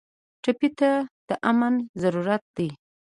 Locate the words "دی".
2.57-2.69